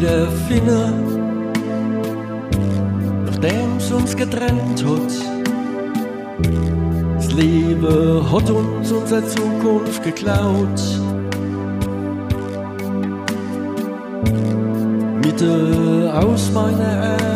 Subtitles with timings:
[0.00, 1.52] wieder finden,
[3.24, 5.12] nachdem's uns getrennt hat.
[7.16, 10.80] Das Leben hat uns unsere Zukunft geklaut.
[15.22, 17.35] Mitte aus meiner Arm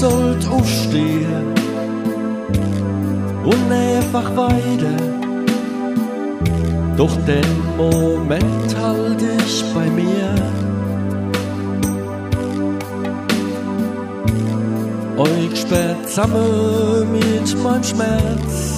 [0.00, 1.54] sollt aufstehen
[3.44, 4.96] und einfach weiter.
[6.96, 10.34] Doch den Moment halt ich bei mir.
[15.16, 18.75] Euch sperrt zusammen mit meinem Schmerz.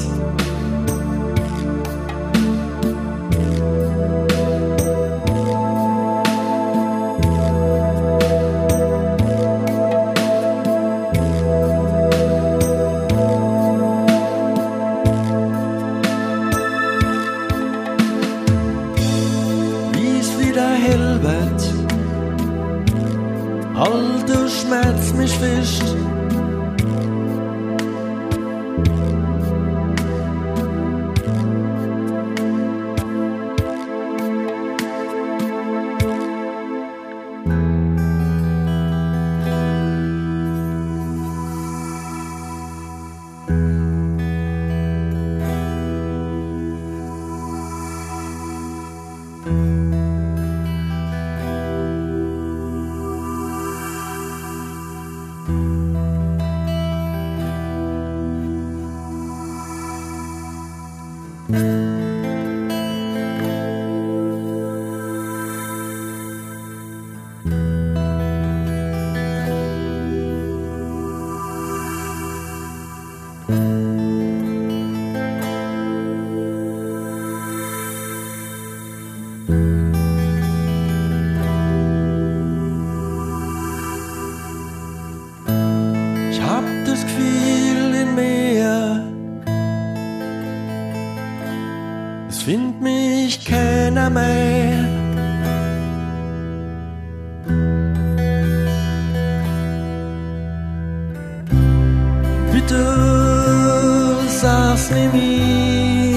[102.69, 106.15] Bitte sag's mir nie,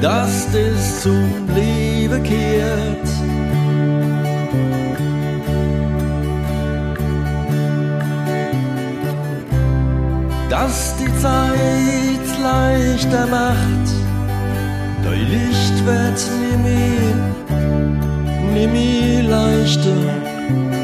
[0.00, 3.08] dass das zum Leben kehrt.
[10.48, 13.88] dass die Zeit leichter macht.
[15.04, 17.14] Dein Licht wird nimmer,
[18.54, 20.77] nimmer leichter.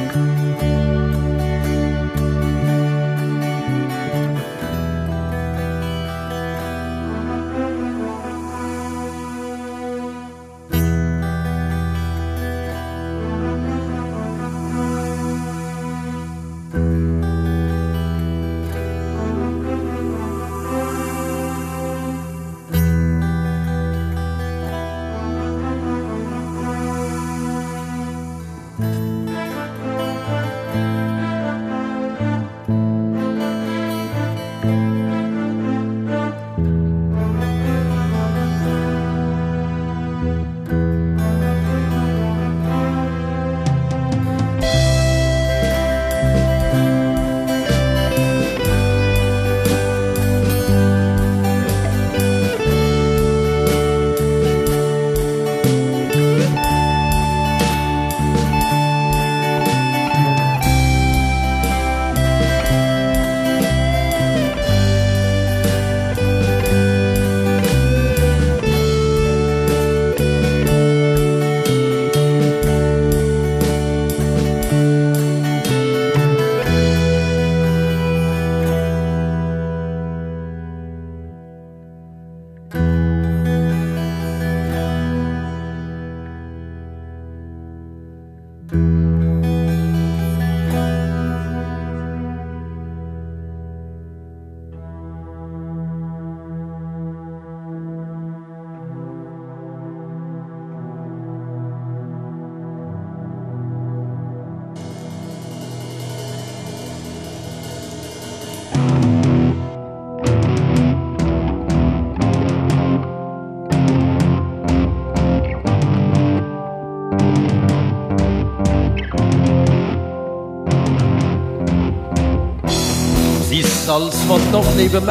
[123.55, 125.05] Siehst, als was noch neben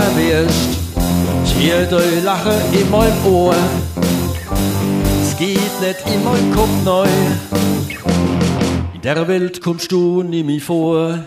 [1.57, 3.55] mir höre dein Lachen in meinem Ohr.
[5.21, 7.07] Es geht nicht in meinem Kopf neu.
[8.93, 11.19] In der Welt kommst du nie mehr vor.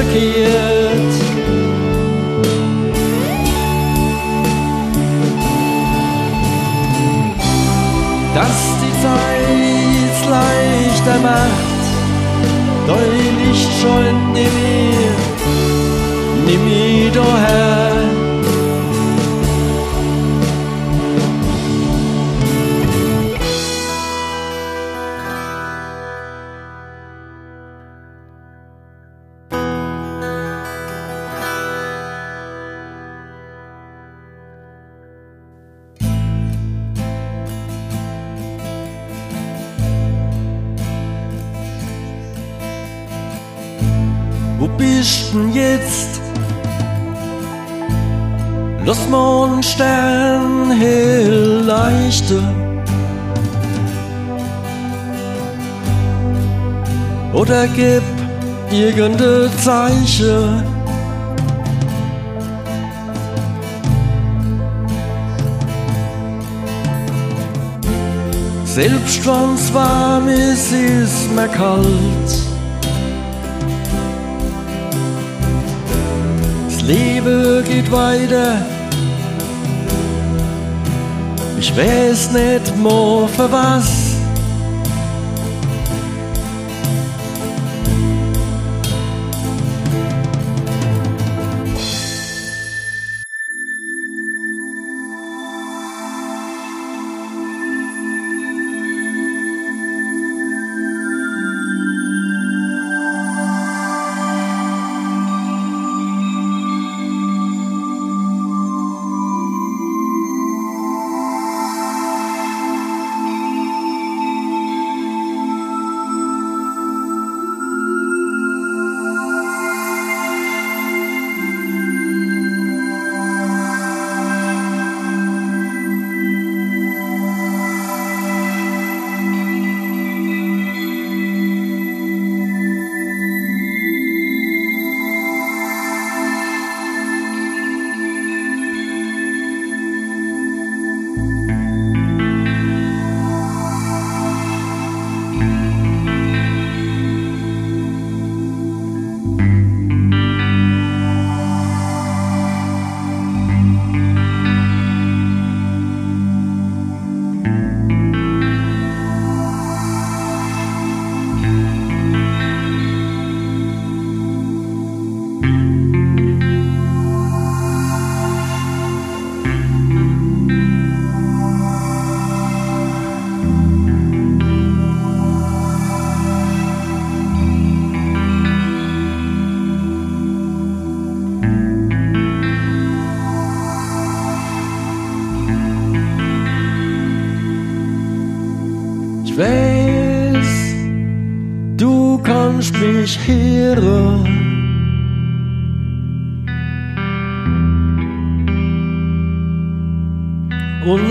[0.00, 1.19] verkeerd
[57.32, 58.02] oder gib
[58.70, 60.62] irgendein Zeichen.
[68.64, 72.49] Selbst wenn's warm ist, ist mir kalt.
[76.90, 78.66] Leben geht weiter.
[81.56, 84.09] Ich weiß nicht mehr für was.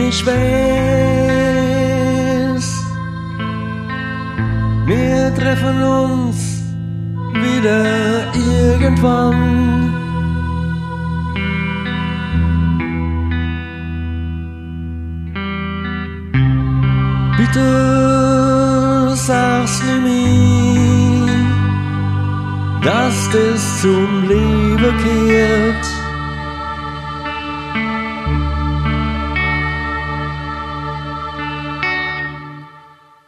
[0.10, 0.36] Ich weiß,
[4.88, 6.38] wir treffen uns
[7.44, 7.86] wieder
[8.34, 9.40] irgendwann.
[17.38, 17.68] Bitte
[19.16, 20.29] sag's mir,
[22.84, 25.86] dass es zum Leben kehrt.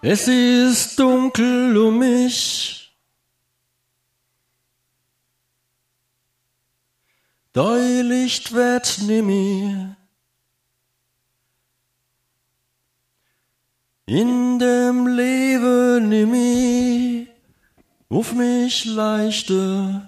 [0.03, 2.91] Es ist dunkel um mich.
[7.53, 9.95] Deu Licht wird nimmer.
[14.05, 17.30] In dem Leben nimmer
[18.11, 20.01] auf mich leichte.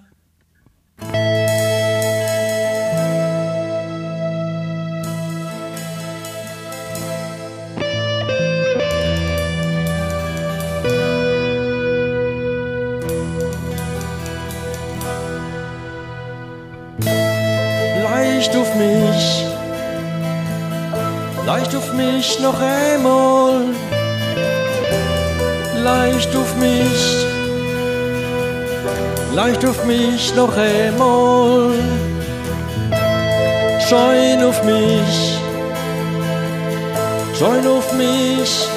[18.03, 19.45] Leicht auf mich,
[21.45, 23.61] leicht auf mich noch einmal,
[25.83, 27.42] leicht auf mich,
[29.35, 31.71] leicht auf mich noch einmal,
[33.87, 35.39] schein auf mich,
[37.37, 38.67] schein auf mich,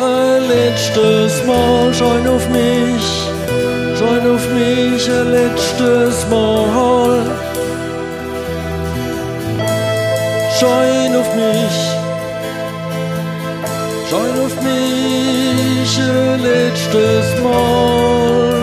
[0.00, 3.06] ein letztes Mal, schein auf mich,
[3.98, 7.22] schein auf mich, ein letztes Mal.
[10.58, 11.76] Schein auf mich,
[14.08, 18.61] schein auf mich, ein letztes Mal.